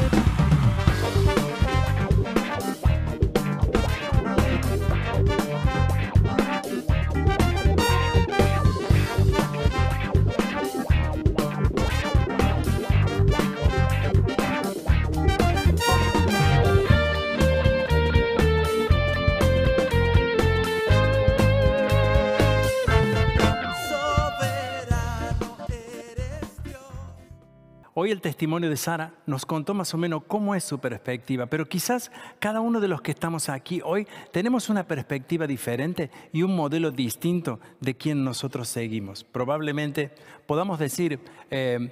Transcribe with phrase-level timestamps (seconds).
[28.04, 31.70] Hoy el testimonio de Sara nos contó más o menos cómo es su perspectiva, pero
[31.70, 36.56] quizás cada uno de los que estamos aquí hoy tenemos una perspectiva diferente y un
[36.56, 39.24] modelo distinto de quien nosotros seguimos.
[39.24, 40.16] Probablemente
[40.48, 41.20] podamos decir
[41.52, 41.92] eh,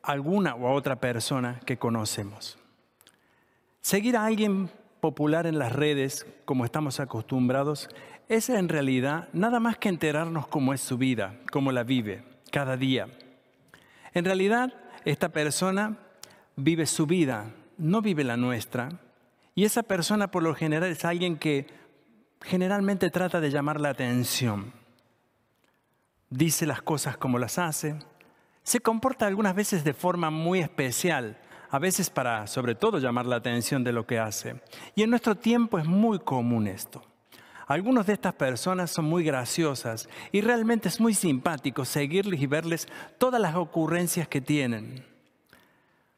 [0.00, 2.56] alguna u otra persona que conocemos.
[3.80, 7.88] Seguir a alguien popular en las redes, como estamos acostumbrados,
[8.28, 12.76] es en realidad nada más que enterarnos cómo es su vida, cómo la vive cada
[12.76, 13.08] día.
[14.14, 14.72] En realidad,
[15.06, 15.96] esta persona
[16.56, 18.88] vive su vida, no vive la nuestra.
[19.54, 21.68] Y esa persona por lo general es alguien que
[22.42, 24.72] generalmente trata de llamar la atención.
[26.28, 27.96] Dice las cosas como las hace.
[28.64, 31.38] Se comporta algunas veces de forma muy especial,
[31.70, 34.60] a veces para sobre todo llamar la atención de lo que hace.
[34.96, 37.00] Y en nuestro tiempo es muy común esto.
[37.66, 42.86] Algunas de estas personas son muy graciosas y realmente es muy simpático seguirles y verles
[43.18, 45.04] todas las ocurrencias que tienen.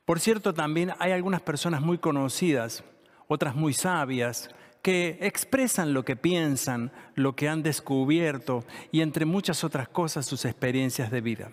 [0.04, 2.84] Por cierto, también hay algunas personas muy conocidas,
[3.28, 4.50] otras muy sabias,
[4.82, 10.44] que expresan lo que piensan, lo que han descubierto y entre muchas otras cosas sus
[10.44, 11.50] experiencias de vida.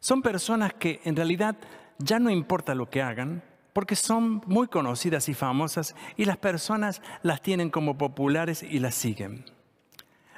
[0.00, 1.56] Son personas que en realidad
[1.98, 3.42] ya no importa lo que hagan,
[3.72, 8.94] porque son muy conocidas y famosas y las personas las tienen como populares y las
[8.94, 9.44] siguen.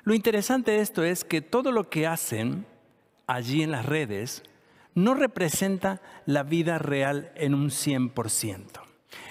[0.04, 2.66] Lo interesante de esto es que todo lo que hacen
[3.26, 4.42] allí en las redes
[4.94, 8.64] no representa la vida real en un 100%.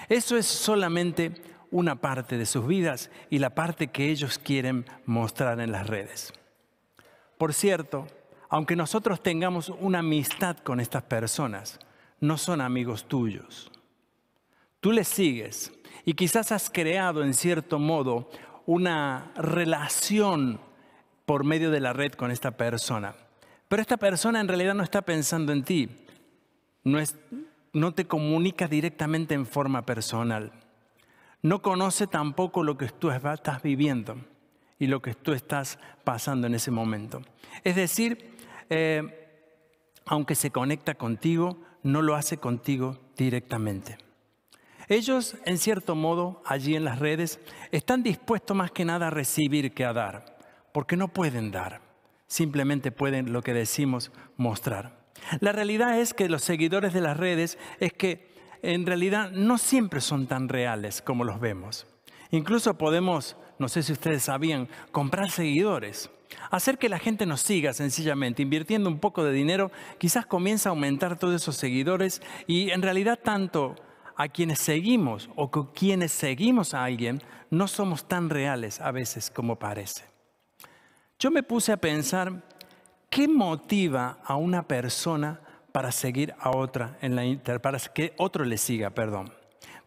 [0.08, 1.32] Eso es solamente
[1.70, 6.32] una parte de sus vidas y la parte que ellos quieren mostrar en las redes.
[7.38, 8.06] Por cierto,
[8.48, 11.80] aunque nosotros tengamos una amistad con estas personas,
[12.20, 13.72] no son amigos tuyos.
[14.84, 15.72] Tú les sigues
[16.04, 18.28] y quizás has creado en cierto modo
[18.66, 20.60] una relación
[21.24, 23.14] por medio de la red con esta persona.
[23.66, 25.88] Pero esta persona en realidad no está pensando en ti,
[26.82, 26.98] no,
[27.72, 30.52] no te comunica directamente en forma personal.
[31.40, 34.18] No conoce tampoco lo que tú estás viviendo
[34.78, 37.22] y lo que tú estás pasando en ese momento.
[37.62, 38.36] Es decir,
[38.68, 39.48] eh,
[40.04, 44.03] aunque se conecta contigo, no lo hace contigo directamente.
[44.88, 47.40] Ellos, en cierto modo, allí en las redes,
[47.72, 50.36] están dispuestos más que nada a recibir que a dar,
[50.72, 51.80] porque no pueden dar,
[52.26, 55.04] simplemente pueden, lo que decimos, mostrar.
[55.40, 60.00] La realidad es que los seguidores de las redes es que en realidad no siempre
[60.00, 61.86] son tan reales como los vemos.
[62.30, 66.10] Incluso podemos, no sé si ustedes sabían, comprar seguidores.
[66.50, 70.72] Hacer que la gente nos siga sencillamente, invirtiendo un poco de dinero, quizás comienza a
[70.72, 73.76] aumentar todos esos seguidores y en realidad tanto
[74.16, 79.30] a quienes seguimos o con quienes seguimos a alguien no somos tan reales a veces
[79.30, 80.04] como parece.
[81.18, 82.42] Yo me puse a pensar
[83.08, 85.40] qué motiva a una persona
[85.72, 89.32] para seguir a otra en la inter, para que otro le siga, perdón.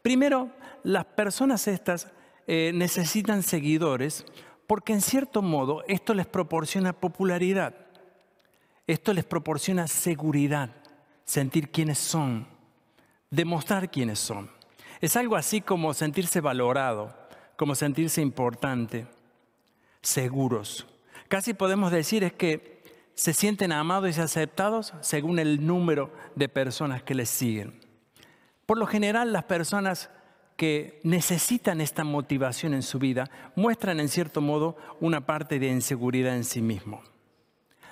[0.02, 0.50] Primero,
[0.84, 2.12] las personas estas
[2.46, 4.26] eh, necesitan seguidores
[4.68, 7.74] porque en cierto modo esto les proporciona popularidad,
[8.86, 10.70] esto les proporciona seguridad,
[11.26, 12.48] sentir quiénes son,
[13.30, 14.50] demostrar quiénes son.
[15.02, 17.16] Es algo así como sentirse valorado,
[17.56, 19.08] como sentirse importante,
[20.02, 20.88] seguros.
[21.28, 22.78] Casi podemos decir es que
[23.14, 27.80] se sienten amados y aceptados según el número de personas que les siguen.
[28.66, 30.10] Por lo general, las personas
[30.56, 36.36] que necesitan esta motivación en su vida muestran en cierto modo una parte de inseguridad
[36.36, 37.02] en sí mismo.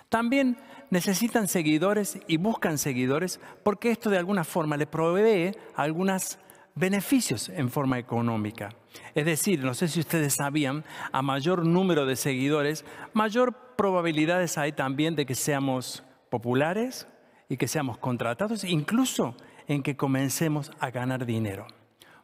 [0.10, 0.58] También
[0.90, 6.38] necesitan seguidores y buscan seguidores porque esto de alguna forma le provee algunos
[6.76, 8.70] beneficios en forma económica.
[9.14, 14.74] Es decir, no sé si ustedes sabían, a mayor número de seguidores, mayor probabilidades hay
[14.74, 17.08] también de que seamos populares
[17.50, 19.36] y que seamos contratados, incluso
[19.68, 21.68] en que comencemos a ganar dinero.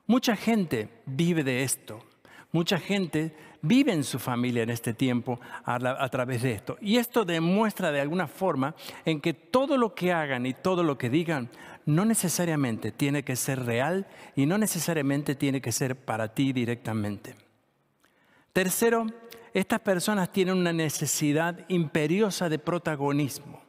[0.05, 1.99] Mucha gente vive de esto.
[2.51, 6.77] Mucha gente vive en su familia en este tiempo a, través de esto.
[6.81, 8.75] Y esto demuestra de alguna forma
[9.05, 11.49] en que todo lo que hagan y todo lo que digan
[11.85, 17.35] no necesariamente tiene que ser real y no necesariamente tiene que ser para ti directamente.
[18.53, 19.07] Tercero,
[19.53, 23.61] estas personas tienen una necesidad imperiosa de protagonismo.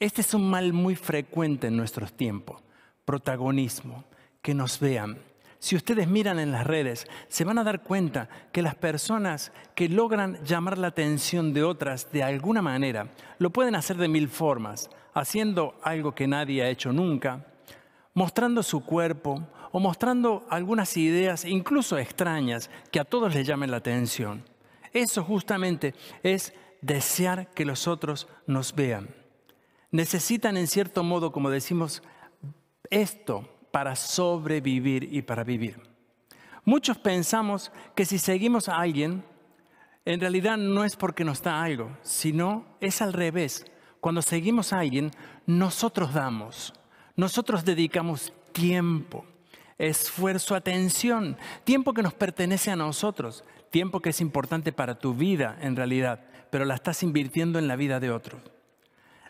[0.00, 2.62] Este es un mal muy frecuente en nuestros tiempos,
[3.04, 4.04] protagonismo,
[4.40, 5.18] que nos vean.
[5.60, 9.88] Si ustedes miran en las redes, se van a dar cuenta que las personas que
[9.88, 13.08] logran llamar la atención de otras de alguna manera,
[13.38, 17.44] lo pueden hacer de mil formas, haciendo algo que nadie ha hecho nunca,
[18.14, 23.78] mostrando su cuerpo o mostrando algunas ideas incluso extrañas que a todos les llamen la
[23.78, 24.44] atención.
[24.92, 29.08] Eso justamente es desear que los otros nos vean.
[29.90, 32.02] Necesitan en cierto modo, como decimos,
[32.90, 35.80] esto para sobrevivir y para vivir.
[36.64, 39.22] Muchos pensamos que si seguimos a alguien,
[40.04, 43.64] en realidad no es porque nos da algo, sino es al revés.
[44.00, 45.12] Cuando seguimos a alguien,
[45.46, 46.74] nosotros damos,
[47.14, 49.24] nosotros dedicamos tiempo,
[49.78, 55.56] esfuerzo, atención, tiempo que nos pertenece a nosotros, tiempo que es importante para tu vida
[55.60, 58.42] en realidad, pero la estás invirtiendo en la vida de otros.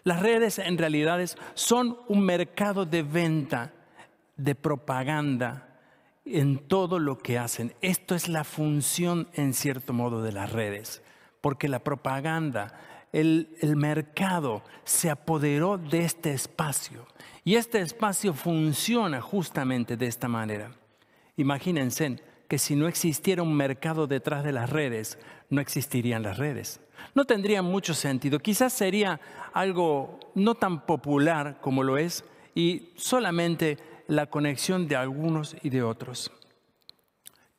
[0.04, 1.20] Las redes en realidad
[1.52, 3.74] son un mercado de venta,
[4.38, 5.68] de propaganda
[6.24, 7.74] en todo lo que hacen.
[7.82, 11.02] Esto es la función en cierto modo de las redes,
[11.40, 12.80] porque la propaganda,
[13.12, 17.06] el, mercado se apoderó de este espacio
[17.44, 20.70] y este espacio funciona justamente de esta manera.
[21.36, 25.18] Imagínense que si no existiera un mercado detrás de las redes,
[25.50, 26.80] no existirían las redes.
[27.14, 28.38] No tendría mucho sentido.
[28.38, 29.20] Quizás sería
[29.52, 32.24] algo no tan popular como lo es
[32.54, 33.78] y solamente
[34.08, 36.32] la conexión de algunos y de otros.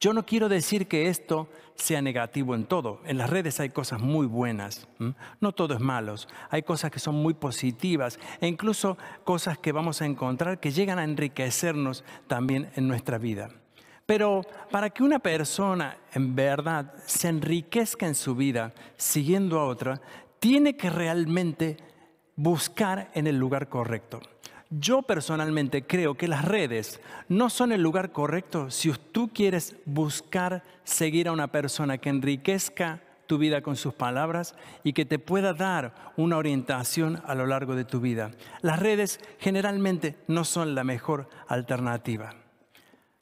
[0.02, 3.02] Yo no quiero decir que esto sea negativo en todo.
[3.06, 4.88] En las redes hay cosas muy buenas.
[5.42, 6.16] No todo es malo.
[6.50, 11.00] Hay cosas que son muy positivas e incluso cosas que vamos a encontrar que llegan
[11.00, 13.50] a enriquecernos también en nuestra vida.
[14.06, 14.42] Pero
[14.72, 20.02] para que una persona en verdad se enriquezca en su vida siguiendo a otra,
[20.40, 21.78] tiene que realmente
[22.38, 24.22] buscar en el lugar correcto.
[24.72, 30.64] Yo personalmente creo que las redes no son el lugar correcto si tú quieres buscar
[30.84, 35.54] seguir a una persona que enriquezca tu vida con sus palabras y que te pueda
[35.54, 38.32] dar una orientación a lo largo de tu vida.
[38.62, 42.36] Las redes generalmente no son la mejor alternativa.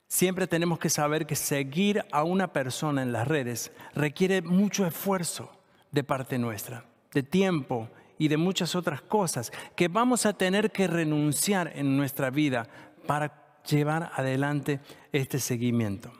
[0.07, 5.51] Siempre tenemos que saber que seguir a una persona en las redes requiere mucho esfuerzo
[5.91, 10.87] de parte nuestra, de tiempo y de muchas otras cosas que vamos a tener que
[10.87, 12.67] renunciar en nuestra vida
[13.05, 14.79] para llevar adelante
[15.11, 16.11] este seguimiento.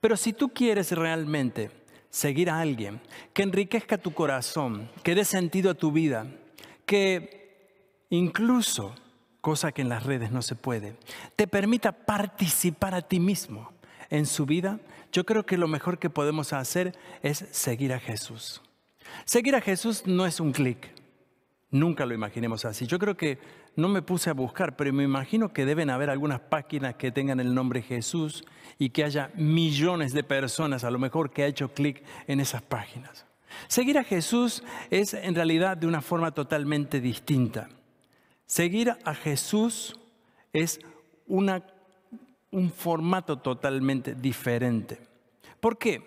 [0.00, 1.70] Pero si tú quieres realmente
[2.10, 3.00] seguir a alguien
[3.32, 6.26] que enriquezca tu corazón, que dé sentido a tu vida,
[6.86, 8.94] que incluso
[9.40, 10.96] cosa que en las redes no se puede,
[11.36, 13.72] te permita participar a ti mismo
[14.10, 14.80] en su vida,
[15.12, 18.62] yo creo que lo mejor que podemos hacer es seguir a Jesús.
[19.24, 20.90] Seguir a Jesús no es un clic,
[21.70, 22.86] nunca lo imaginemos así.
[22.86, 23.38] Yo creo que
[23.76, 27.40] no me puse a buscar, pero me imagino que deben haber algunas páginas que tengan
[27.40, 28.44] el nombre Jesús
[28.78, 32.62] y que haya millones de personas a lo mejor que ha hecho clic en esas
[32.62, 33.26] páginas.
[33.66, 37.68] Seguir a Jesús es en realidad de una forma totalmente distinta.
[38.46, 39.98] Seguir a Jesús
[40.52, 40.80] es
[41.26, 41.62] una,
[42.50, 44.98] un formato totalmente diferente.
[45.60, 46.02] ¿Por qué?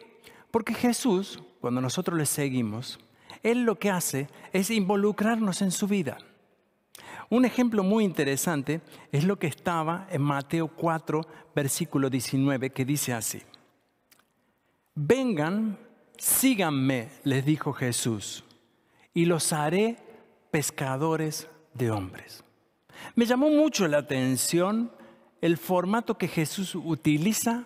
[0.50, 3.00] Porque Jesús, cuando nosotros le seguimos,
[3.44, 6.18] Él lo que hace es involucrarnos en su vida.
[7.30, 8.82] Un ejemplo muy interesante
[9.12, 13.42] es lo que estaba en Mateo 4, versículo 19, que dice así.
[14.96, 15.80] Vengan,
[16.18, 18.44] síganme, les dijo Jesús,
[19.14, 19.98] y los haré
[20.52, 22.44] pescadores de hombres.
[23.16, 24.92] Me llamó mucho la atención
[25.40, 27.64] el formato que Jesús utiliza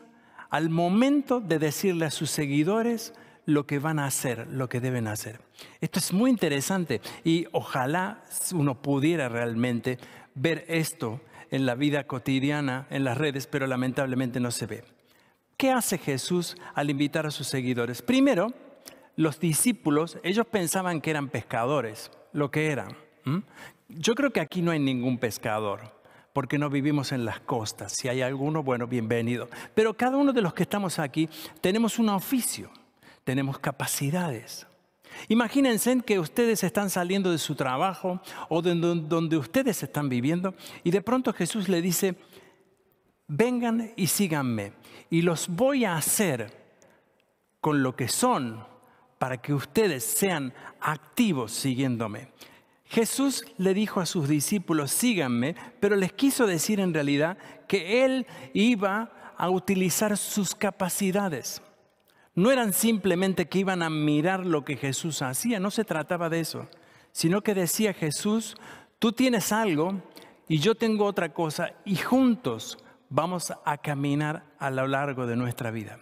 [0.50, 3.14] al momento de decirle a sus seguidores
[3.46, 5.40] lo que van a hacer, lo que deben hacer.
[5.82, 8.24] Esto es muy interesante y ojalá
[8.54, 9.98] uno pudiera realmente
[10.34, 11.22] ver esto
[11.52, 14.84] en la vida cotidiana, en las redes, pero lamentablemente no se ve.
[15.58, 18.02] ¿Qué hace Jesús al invitar a sus seguidores?
[18.02, 18.54] Primero,
[19.16, 22.90] los discípulos, ellos pensaban que eran pescadores, lo que eran.
[23.88, 25.96] Yo creo que aquí no hay ningún pescador,
[26.34, 27.94] porque no vivimos en las costas.
[27.96, 29.48] Si hay alguno, bueno, bienvenido.
[29.74, 31.30] Pero cada uno de los que estamos aquí
[31.62, 32.70] tenemos un oficio,
[33.26, 34.66] tenemos capacidades.
[35.28, 40.54] Imagínense que ustedes están saliendo de su trabajo o de donde ustedes están viviendo
[40.84, 42.16] y de pronto Jesús le dice,
[43.28, 44.74] vengan y síganme
[45.10, 46.66] y los voy a hacer
[47.60, 48.64] con lo que son
[49.18, 52.30] para que ustedes sean activos siguiéndome.
[52.86, 58.28] Jesús le dijo a sus discípulos, síganme, pero les quiso decir en realidad que Él
[58.54, 61.62] iba a utilizar sus capacidades.
[62.36, 66.42] No eran simplemente que iban a mirar lo que Jesús hacía, no se trataba de
[66.42, 66.68] eso,
[67.12, 68.56] sino que decía Jesús,
[69.00, 70.02] Tú tienes algo
[70.48, 72.78] y yo tengo otra cosa y juntos
[73.10, 76.00] vamos a caminar a lo largo de nuestra vida.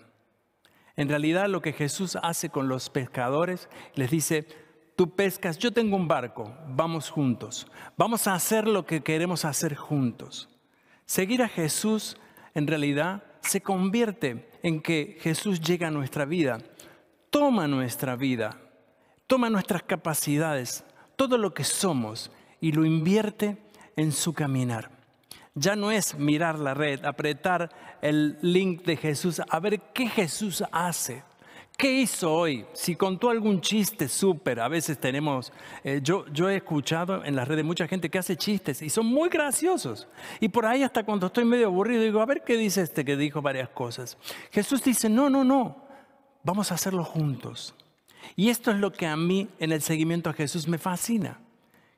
[0.96, 4.48] En realidad lo que Jesús hace con los pescadores, les dice,
[4.96, 9.76] tú pescas, yo tengo un barco, vamos juntos, vamos a hacer lo que queremos hacer
[9.76, 10.50] juntos.
[11.06, 12.18] Seguir a Jesús
[12.54, 16.60] en realidad se convierte en que Jesús llega a nuestra vida,
[17.30, 18.58] toma nuestra vida,
[19.28, 20.84] toma nuestras capacidades,
[21.16, 23.58] todo lo que somos y lo invierte
[23.96, 24.90] en su caminar.
[25.54, 27.70] Ya no es mirar la red, apretar
[28.02, 31.24] el link de Jesús, a ver qué Jesús hace.
[31.84, 32.66] ¿Qué hizo hoy?
[32.72, 35.52] Si contó algún chiste súper, a veces tenemos,
[35.84, 39.06] eh, yo, yo he escuchado en las redes mucha gente que hace chistes y son
[39.08, 40.08] muy graciosos.
[40.40, 43.18] Y por ahí hasta cuando estoy medio aburrido digo, a ver qué dice este que
[43.18, 44.18] dijo varias cosas.
[44.52, 45.76] Jesús dice, no, no, no,
[46.42, 47.76] vamos a hacerlo juntos.
[48.38, 51.42] Y esto es lo que a mí en el seguimiento a Jesús me fascina.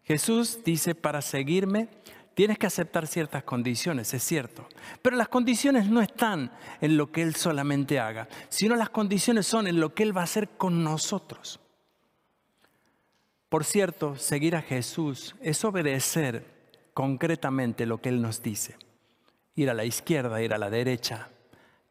[0.03, 1.89] Jesús dice, para seguirme
[2.35, 4.67] tienes que aceptar ciertas condiciones, es cierto.
[5.01, 6.51] Pero las condiciones no están
[6.81, 10.21] en lo que Él solamente haga, sino las condiciones son en lo que Él va
[10.21, 11.59] a hacer con nosotros.
[13.49, 16.45] Por cierto, seguir a Jesús es obedecer
[16.93, 18.75] concretamente lo que Él nos dice.
[19.55, 21.29] Ir a la izquierda, ir a la derecha,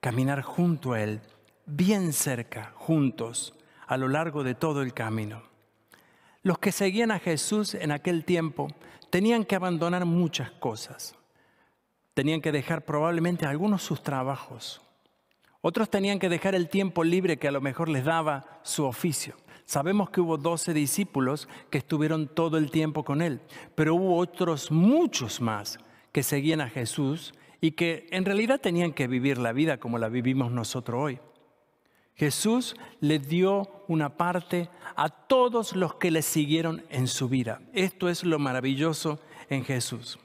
[0.01, 1.21] caminar junto a Él,
[1.65, 3.55] bien cerca, juntos,
[3.87, 5.43] a lo largo de todo el camino.
[6.43, 8.69] Los que seguían a Jesús en aquel tiempo
[9.15, 11.15] tenían que abandonar muchas cosas.
[12.15, 14.83] Tenían que dejar probablemente algunos sus trabajos.
[15.61, 19.37] Otros tenían que dejar el tiempo libre que a lo mejor les daba su oficio.
[19.67, 23.41] Sabemos que hubo doce discípulos que estuvieron todo el tiempo con él,
[23.77, 25.79] pero hubo otros muchos más
[26.11, 30.09] que seguían a Jesús y que en realidad tenían que vivir la vida como la
[30.09, 31.21] vivimos nosotros hoy.
[32.15, 37.61] Jesús le dio una parte a todos los que le siguieron en su vida.
[37.73, 40.19] Esto es lo maravilloso en Jesús.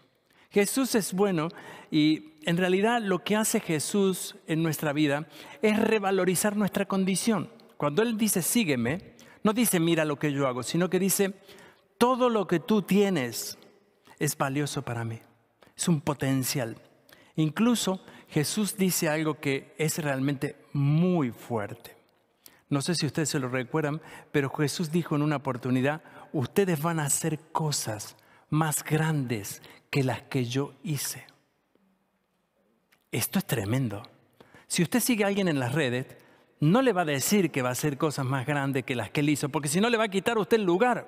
[0.52, 1.50] Jesús es bueno
[1.92, 5.28] y en realidad lo que hace Jesús en nuestra vida
[5.62, 7.52] es revalorizar nuestra condición.
[7.78, 11.34] Cuando Él dice sígueme, no dice mira lo que yo hago, sino que dice
[11.98, 13.58] todo lo que tú tienes
[14.20, 15.20] es valioso para mí.
[15.76, 16.78] Es un potencial.
[17.36, 21.98] Incluso Jesús dice algo que es realmente muy fuerte.
[22.70, 27.00] No sé si ustedes se lo recuerdan, pero Jesús dijo en una oportunidad, ustedes van
[27.00, 28.16] a hacer cosas
[28.50, 31.26] más grandes que las que yo hice.
[33.12, 34.04] Esto es tremendo.
[34.68, 36.06] Si usted sigue a alguien en las redes,
[36.60, 39.22] no le va a decir que va a hacer cosas más grandes que las que
[39.22, 41.08] él hizo, porque si no le va a quitar a usted el lugar.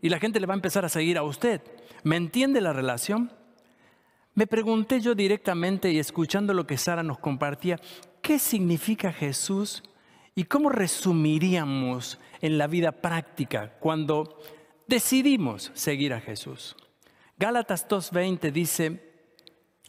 [0.00, 1.60] Y la gente le va a empezar a seguir a usted.
[2.04, 3.32] ¿Me entiende la relación?
[4.34, 7.78] Me pregunté yo directamente y escuchando lo que Sara nos compartía,
[8.20, 9.84] ¿qué significa Jesús
[10.34, 14.40] y cómo resumiríamos en la vida práctica cuando
[14.88, 16.74] decidimos seguir a Jesús?
[17.38, 19.12] Gálatas 2.20 dice,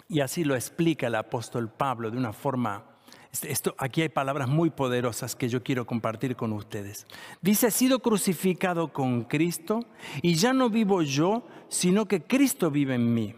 [0.08, 2.86] y así lo explica el apóstol Pablo de una forma,
[3.32, 7.08] este, esto, aquí hay palabras muy poderosas que yo quiero compartir con ustedes.
[7.42, 9.88] Dice, he sido crucificado con Cristo
[10.22, 13.36] y ya no vivo yo, sino que Cristo vive en mí.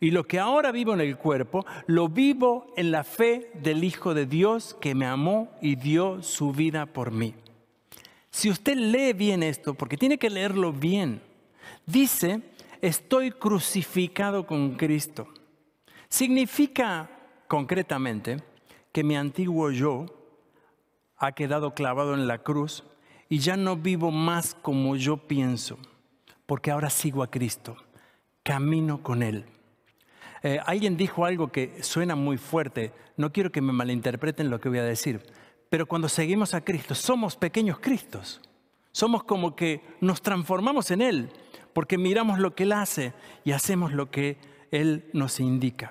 [0.00, 4.14] Y lo que ahora vivo en el cuerpo, lo vivo en la fe del Hijo
[4.14, 7.34] de Dios que me amó y dio su vida por mí.
[8.30, 11.20] Si usted lee bien esto, porque tiene que leerlo bien,
[11.86, 12.42] dice,
[12.80, 15.28] estoy crucificado con Cristo.
[16.08, 17.10] Significa
[17.48, 18.42] concretamente
[18.92, 20.06] que mi antiguo yo
[21.16, 22.84] ha quedado clavado en la cruz
[23.28, 25.78] y ya no vivo más como yo pienso,
[26.46, 27.76] porque ahora sigo a Cristo,
[28.42, 29.44] camino con Él.
[30.42, 34.68] Eh, alguien dijo algo que suena muy fuerte, no quiero que me malinterpreten lo que
[34.68, 35.22] voy a decir,
[35.68, 38.40] pero cuando seguimos a Cristo somos pequeños Cristos,
[38.92, 41.30] somos como que nos transformamos en Él,
[41.72, 43.12] porque miramos lo que Él hace
[43.44, 44.38] y hacemos lo que
[44.70, 45.90] Él nos indica.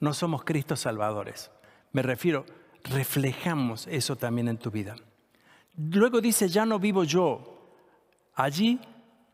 [0.00, 1.50] No somos Cristos salvadores,
[1.92, 2.44] me refiero,
[2.82, 4.96] reflejamos eso también en tu vida.
[5.76, 7.76] Luego dice, ya no vivo yo,
[8.34, 8.80] allí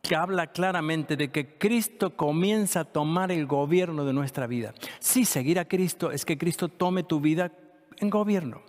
[0.02, 4.75] que habla claramente de que Cristo comienza a tomar el gobierno de nuestra vida.
[4.99, 7.52] Sí, seguir a Cristo es que Cristo tome tu vida
[7.99, 8.62] en gobierno.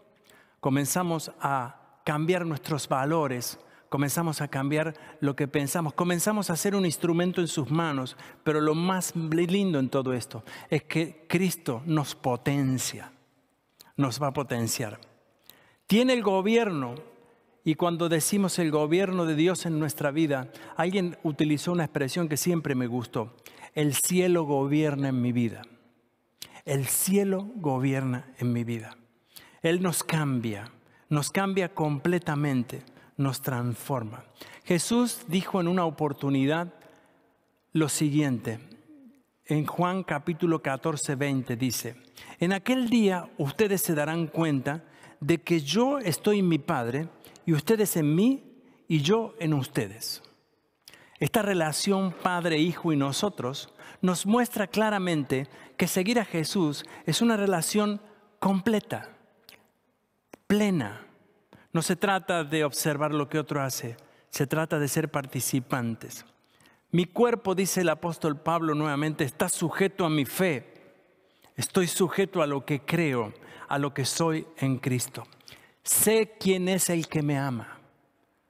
[0.59, 3.59] Comenzamos a cambiar nuestros valores,
[3.89, 8.61] comenzamos a cambiar lo que pensamos, comenzamos a ser un instrumento en sus manos, pero
[8.61, 13.11] lo más lindo en todo esto es que Cristo nos potencia,
[13.97, 15.00] nos va a potenciar.
[15.88, 16.95] Tiene el gobierno
[17.63, 22.37] y cuando decimos el gobierno de Dios en nuestra vida, alguien utilizó una expresión que
[22.37, 23.35] siempre me gustó.
[23.75, 25.61] El cielo gobierna en mi vida.
[26.65, 28.97] El cielo gobierna en mi vida.
[29.61, 30.71] Él nos cambia,
[31.09, 32.83] nos cambia completamente,
[33.17, 34.23] nos transforma.
[34.63, 36.73] Jesús dijo en una oportunidad,
[37.73, 38.59] lo siguiente.
[39.45, 41.95] En Juan capítulo 14, 20 dice,
[42.39, 44.83] en aquel día ustedes se darán cuenta
[45.19, 47.07] de que yo estoy en mi Padre
[47.45, 48.43] y ustedes en mí
[48.88, 50.21] y yo en ustedes.
[51.19, 57.38] Esta relación Padre, Hijo y nosotros nos muestra claramente que seguir a Jesús es una
[57.38, 58.01] relación
[58.39, 59.10] completa,
[60.48, 61.05] plena.
[61.74, 63.98] No se trata de observar lo que otro hace,
[64.29, 66.25] se trata de ser participantes.
[66.91, 70.74] Mi cuerpo, dice el apóstol Pablo nuevamente, está sujeto a mi fe.
[71.55, 73.33] Estoy sujeto a lo que creo,
[73.67, 75.24] a lo que soy en Cristo.
[75.83, 77.79] Sé quién es el que me ama.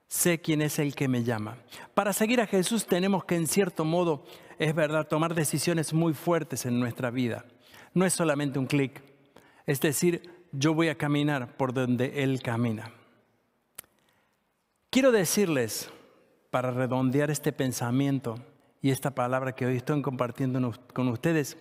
[0.08, 1.58] Sé quién es el que me llama.
[1.94, 4.26] Para seguir a Jesús tenemos que, en cierto modo,
[4.60, 7.46] es verdad, tomar decisiones muy fuertes en nuestra vida.
[7.94, 9.02] No es solamente un clic.
[9.66, 12.92] Es decir, yo voy a caminar por donde Él camina.
[14.90, 15.90] Quiero decirles,
[16.50, 18.36] para redondear este pensamiento
[18.82, 21.58] y esta palabra que hoy estoy compartiendo con ustedes,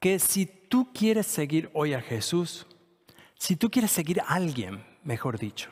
[0.00, 2.66] que si tú quieres seguir hoy a Jesús,
[3.38, 5.70] si tú quieres seguir a alguien, mejor dicho,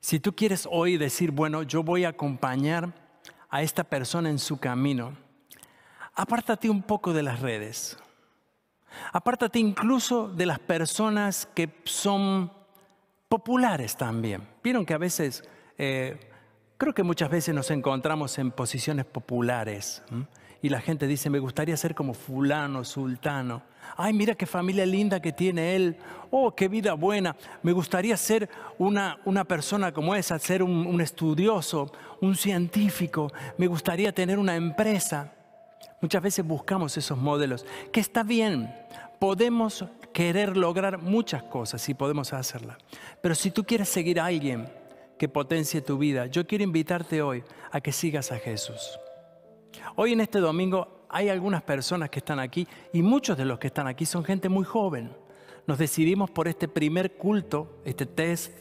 [0.00, 2.92] si tú quieres hoy decir, bueno, yo voy a acompañar
[3.48, 5.16] a esta persona en su camino,
[6.14, 7.96] apártate un poco de las redes.
[9.12, 12.52] Apártate incluso de las personas que son
[13.28, 14.46] populares también.
[14.62, 15.44] Vieron que a veces
[15.78, 16.18] eh,
[16.76, 20.02] creo que muchas veces nos encontramos en posiciones populares
[20.62, 23.62] y la gente dice, me gustaría ser como fulano, sultano.
[23.96, 25.96] Ay, mira qué familia linda que tiene él.
[26.30, 27.36] Oh, qué vida buena.
[27.62, 33.32] Me gustaría ser una, una persona como esa, ser un, estudioso, un científico.
[33.58, 35.32] Me gustaría tener una empresa.
[36.00, 38.72] Muchas veces buscamos esos modelos, que está bien.
[39.18, 42.78] Podemos querer lograr muchas cosas y podemos hacerlas.
[43.20, 44.68] Pero si tú quieres seguir a alguien,
[45.18, 46.26] que potencie tu vida.
[46.26, 48.98] Yo quiero invitarte hoy a que sigas a Jesús.
[49.96, 53.66] Hoy en este domingo hay algunas personas que están aquí y muchos de los que
[53.68, 55.12] están aquí son gente muy joven.
[55.66, 58.52] Nos decidimos por este primer culto, este test,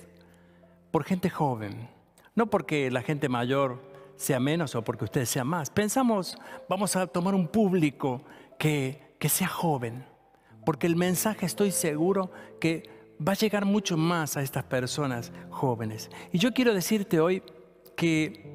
[0.92, 1.90] por gente joven.
[2.36, 3.82] No porque la gente mayor
[4.16, 5.70] sea menos o porque ustedes sean más.
[5.70, 6.38] Pensamos,
[6.70, 8.22] vamos a tomar un público
[8.60, 10.06] que, que sea joven.
[10.66, 12.90] Porque el mensaje estoy seguro que
[13.26, 16.10] va a llegar mucho más a estas personas jóvenes.
[16.32, 17.42] Y yo quiero decirte hoy
[17.96, 18.51] que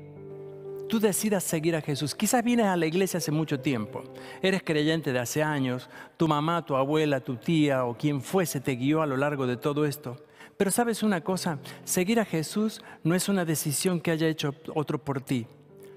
[0.88, 2.14] tú decidas seguir a Jesús.
[2.14, 4.05] Quizás vienes a la iglesia hace mucho tiempo,
[4.42, 8.77] eres creyente de hace años, tu mamá, tu abuela, tu tía o quien fuese te
[8.77, 10.16] guió a lo largo de todo esto.
[10.57, 15.05] Pero sabes una cosa, seguir a Jesús no es una decisión que haya hecho otro
[15.05, 15.46] por ti,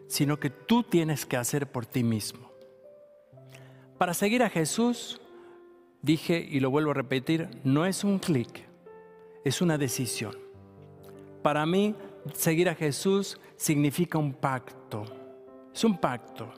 [0.08, 2.50] sino que tú tienes que hacer por ti mismo.
[3.98, 5.22] Para seguir a Jesús
[6.02, 8.68] dije y lo vuelvo a repetir, no es un clic,
[9.44, 10.36] es una decisión.
[11.42, 11.96] Para mí,
[12.34, 15.06] seguir a Jesús significa un pacto,
[15.74, 16.52] es un pacto.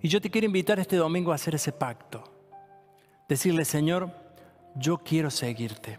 [0.00, 2.24] Y yo te quiero invitar este domingo a hacer ese pacto.
[3.28, 4.10] Decirle, Señor,
[4.74, 5.98] yo quiero seguirte.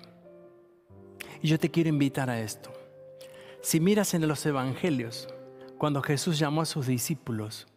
[1.41, 2.71] Y yo te quiero invitar a esto.
[3.61, 5.33] Si miras en los evangelios,
[5.77, 7.67] cuando Jesús llamó a sus discípulos,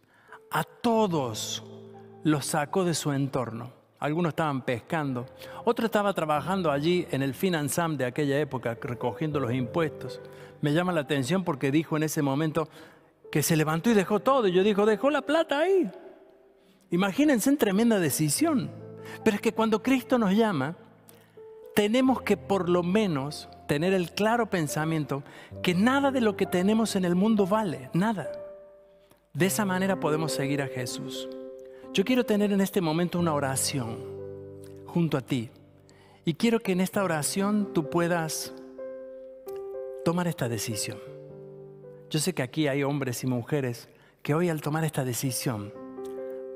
[0.51, 1.65] a todos
[2.25, 5.27] los sacó de su entorno algunos estaban pescando,
[5.65, 10.21] otro estaba trabajando allí en el Finansam de aquella época, recogiendo los impuestos.
[10.61, 12.69] Me llama la atención porque dijo en ese momento
[13.31, 14.49] que se levantó y dejó todo.
[14.49, 15.91] Y yo dijo, dejó la plata ahí.
[16.91, 18.71] Imagínense en tremenda decisión.
[19.25, 20.77] Pero es que cuando Cristo nos llama,
[21.75, 25.23] tenemos que por lo menos tener el claro pensamiento
[25.63, 28.31] que nada de lo que tenemos en el mundo vale, nada.
[29.33, 31.29] De esa manera podemos seguir a Jesús.
[31.97, 33.97] Yo quiero tener en este momento una oración
[34.85, 35.49] junto a ti.
[36.27, 38.53] Y quiero que en esta oración tú puedas
[40.05, 40.99] tomar esta decisión.
[42.11, 43.89] Yo sé que aquí hay hombres y mujeres
[44.21, 45.73] que hoy al tomar esta decisión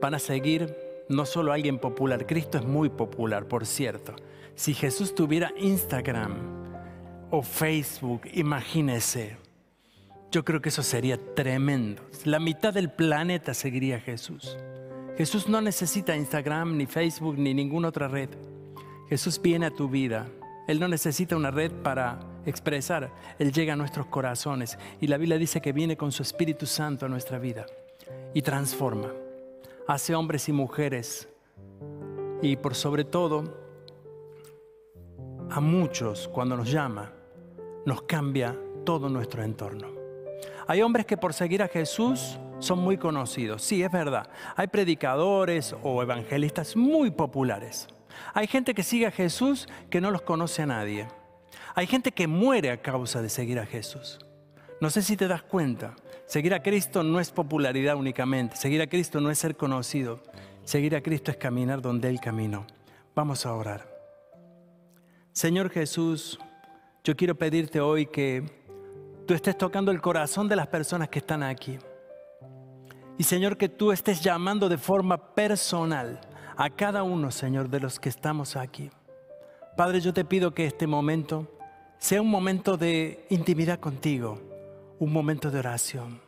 [0.02, 0.76] van a seguir
[1.08, 4.14] no solo a alguien popular, Cristo es muy popular, por cierto.
[4.54, 6.36] Si Jesús tuviera Instagram
[7.30, 9.38] o Facebook, imagínese,
[10.30, 12.02] yo creo que eso sería tremendo.
[12.26, 14.58] La mitad del planeta seguiría a Jesús.
[15.20, 18.30] Jesús no necesita Instagram, ni Facebook, ni ninguna otra red.
[19.06, 20.26] Jesús viene a tu vida.
[20.66, 23.12] Él no necesita una red para expresar.
[23.38, 24.78] Él llega a nuestros corazones.
[24.98, 27.66] Y la Biblia dice que viene con su Espíritu Santo a nuestra vida
[28.32, 29.12] y transforma.
[29.86, 31.28] Hace hombres y mujeres.
[32.40, 33.44] Y por sobre todo,
[35.50, 37.12] a muchos cuando nos llama,
[37.84, 39.88] nos cambia todo nuestro entorno.
[40.66, 43.62] Hay hombres que por seguir a Jesús son muy conocidos.
[43.62, 44.28] Sí, es verdad.
[44.56, 47.88] Hay predicadores o evangelistas muy populares.
[48.34, 51.08] Hay gente que sigue a Jesús que no los conoce a nadie.
[51.74, 54.18] Hay gente que muere a causa de seguir a Jesús.
[54.80, 55.94] No sé si te das cuenta.
[56.26, 58.56] Seguir a Cristo no es popularidad únicamente.
[58.56, 60.22] Seguir a Cristo no es ser conocido.
[60.64, 62.66] Seguir a Cristo es caminar donde Él caminó.
[63.14, 63.88] Vamos a orar.
[65.32, 66.38] Señor Jesús,
[67.04, 68.59] yo quiero pedirte hoy que
[69.30, 71.78] tú estés tocando el corazón de las personas que están aquí.
[73.16, 76.20] Y Señor, que tú estés llamando de forma personal
[76.56, 78.90] a cada uno, Señor, de los que estamos aquí.
[79.76, 81.46] Padre, yo te pido que este momento
[81.96, 84.40] sea un momento de intimidad contigo,
[84.98, 86.20] un momento de oración.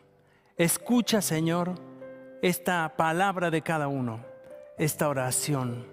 [0.56, 1.74] Escucha, Señor,
[2.40, 4.20] esta palabra de cada uno,
[4.78, 5.88] esta oración.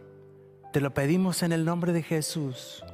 [0.72, 2.86] Te lo pedimos en el nombre de Jesús.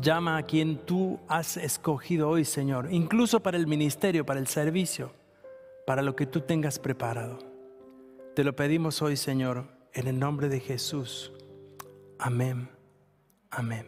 [0.00, 5.12] Llama a quien tú has escogido hoy, Señor, incluso para el ministerio, para el servicio,
[5.86, 7.38] para lo que tú tengas preparado.
[8.34, 11.32] Te lo pedimos hoy, Señor, en el nombre de Jesús.
[12.18, 12.68] Amén.
[13.50, 13.86] Amén.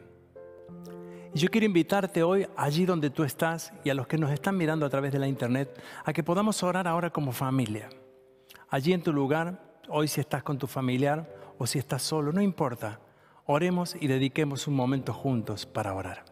[1.34, 4.56] Y yo quiero invitarte hoy, allí donde tú estás y a los que nos están
[4.56, 7.90] mirando a través de la internet, a que podamos orar ahora como familia.
[8.70, 12.40] Allí en tu lugar, hoy si estás con tu familiar o si estás solo, no
[12.40, 12.98] importa.
[13.50, 16.27] Oremos y dediquemos un momento juntos para orar.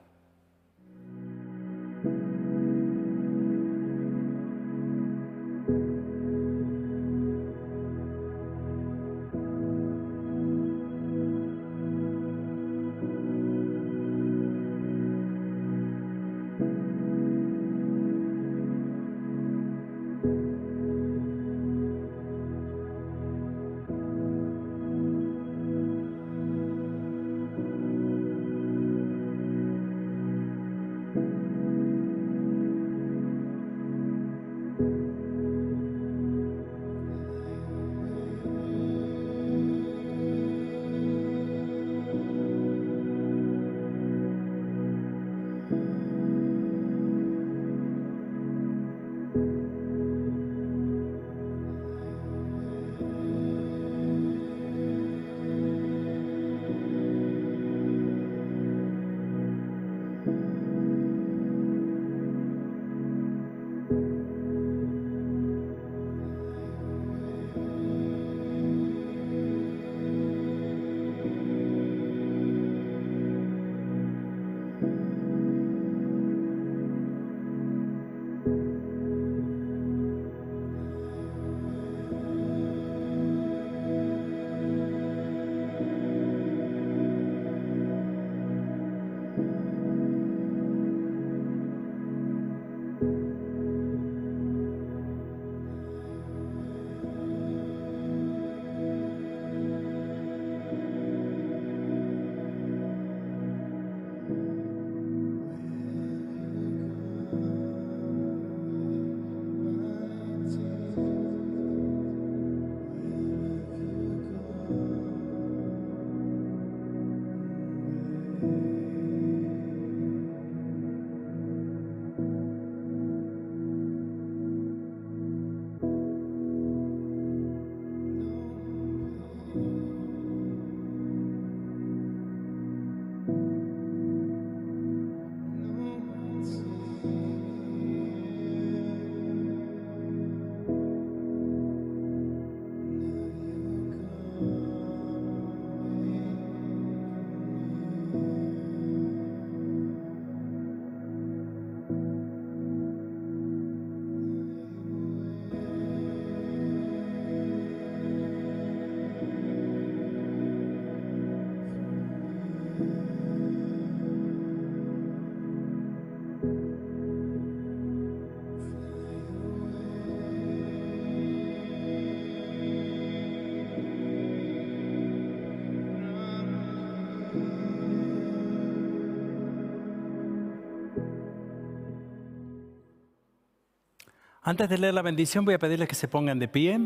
[184.48, 186.78] Antes de leer la bendición voy a pedirles que se pongan de pie.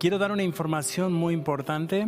[0.00, 2.04] Quiero dar una información muy importante.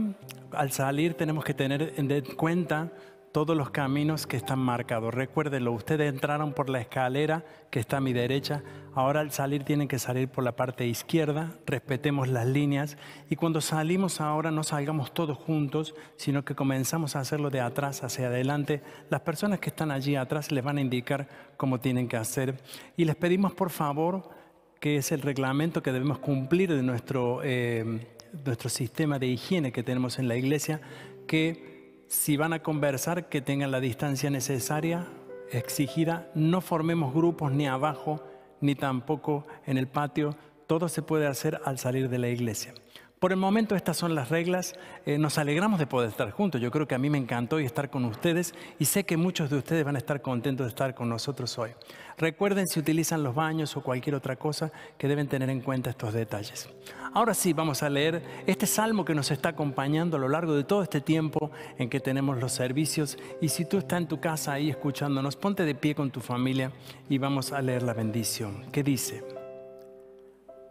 [0.51, 2.91] Al salir tenemos que tener en cuenta
[3.35, 5.13] todos los caminos que están marcados.
[5.13, 8.63] Recuérdenlo, ustedes entraron por la escalera que está a mi derecha,
[8.95, 12.97] ahora al salir tienen que salir por la parte izquierda, respetemos las líneas
[13.29, 18.05] y cuando salimos ahora no salgamos todos juntos, sino que comenzamos a hacerlo de atrás
[18.05, 18.85] hacia adelante.
[19.11, 22.63] Las personas que están allí atrás les van a indicar cómo tienen que hacer
[22.97, 24.31] y les pedimos por favor
[24.79, 28.07] que es el reglamento que debemos cumplir de nuestro, eh,
[28.45, 30.81] nuestro sistema de higiene que tenemos en la iglesia,
[31.27, 31.74] que
[32.09, 35.07] si van a conversar, que tengan la distancia necesaria,
[35.51, 36.31] exigida.
[36.35, 38.23] No formemos grupos ni abajo
[38.61, 40.37] ni tampoco en el patio.
[40.67, 42.75] Todo se puede hacer al salir de la iglesia.
[43.19, 44.75] Por el momento estas son las reglas.
[45.07, 46.61] Eh, nos alegramos de poder estar juntos.
[46.61, 49.57] Yo creo que a mí me encantó estar con ustedes y sé que muchos de
[49.57, 51.71] ustedes van a estar contentos de estar con nosotros hoy.
[52.19, 56.13] Recuerden si utilizan los baños o cualquier otra cosa que deben tener en cuenta estos
[56.13, 56.69] detalles.
[57.15, 60.65] Ahora sí, vamos a leer este salmo que nos está acompañando a lo largo de
[60.65, 63.17] todo este tiempo en que tenemos los servicios.
[63.41, 66.73] Y si tú estás en tu casa ahí escuchándonos, ponte de pie con tu familia
[67.09, 68.65] y vamos a leer la bendición.
[68.71, 69.34] ¿Qué dice?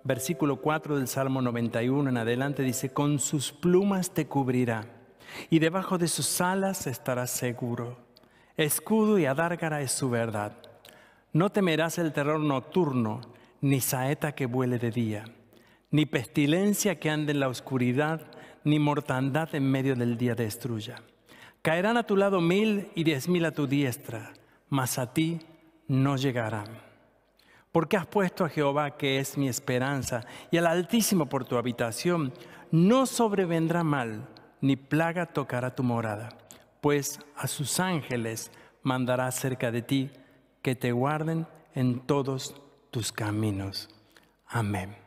[0.04, 4.86] Versículo 4 del Salmo 91 en adelante dice, con sus plumas te cubrirá
[5.50, 7.98] y debajo de sus alas estarás seguro.
[8.58, 10.58] Escudo y adárgara es su verdad.
[11.32, 13.22] No temerás el terror nocturno,
[13.62, 15.26] ni saeta que vuele de día,
[15.89, 18.22] ni pestilencia que ande en la oscuridad,
[18.63, 21.02] ni mortandad en medio del día destruya.
[21.62, 24.34] Caerán a tu lado mil y diez mil a tu diestra,
[24.70, 25.39] mas a ti
[25.88, 26.92] no llegarán.
[27.74, 32.32] Porque has puesto a Jehová, que es mi esperanza, y al Altísimo por tu habitación,
[32.72, 34.30] no sobrevendrá mal,
[34.62, 36.30] ni plaga tocará tu morada,
[36.80, 38.50] pues a sus ángeles
[38.84, 40.12] mandará cerca de ti,
[40.62, 42.56] que te guarden en todos
[42.92, 43.90] tus caminos.
[44.48, 45.03] Amén.